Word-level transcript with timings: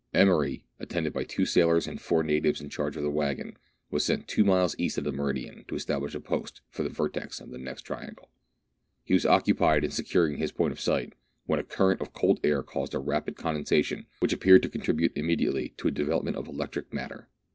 Emery, 0.15 0.65
attended 0.79 1.13
by 1.13 1.23
two 1.23 1.45
sailors 1.45 1.85
and 1.85 2.01
four 2.01 2.23
natives 2.23 2.59
in 2.59 2.71
charge 2.71 2.97
of 2.97 3.03
a 3.03 3.09
waggon, 3.11 3.55
was 3.91 4.03
sent 4.03 4.27
two 4.27 4.43
miles 4.43 4.73
east 4.79 4.97
of 4.97 5.03
the 5.03 5.11
meridian 5.11 5.63
to 5.67 5.75
establish 5.75 6.15
a 6.15 6.19
post 6.19 6.61
for 6.71 6.81
the 6.81 6.89
vertex 6.89 7.39
of 7.39 7.51
the 7.51 7.59
next 7.59 7.83
triangle. 7.83 8.31
He 9.03 9.13
was 9.13 9.27
occupied 9.27 9.83
in 9.83 9.91
securing 9.91 10.37
his 10.37 10.51
point 10.51 10.71
of 10.71 10.79
sight, 10.79 11.13
when 11.45 11.59
a 11.59 11.63
current 11.63 12.01
of 12.01 12.13
cold 12.13 12.39
air 12.43 12.63
caused 12.63 12.95
a 12.95 12.97
rapid 12.97 13.35
condensa 13.35 13.73
158 13.77 13.77
MERIDIANA; 13.77 13.77
THE 13.77 13.77
ADVENTURES 13.77 13.77
OP 13.85 13.97
tion, 13.99 14.05
which 14.21 14.33
appeared 14.33 14.63
to 14.63 14.69
contribute 14.69 15.11
immediately 15.15 15.69
to 15.77 15.87
a 15.87 15.91
deve 15.91 16.07
lopment 16.07 16.33
of 16.35 16.47
electric 16.47 16.91
matter. 16.91 17.27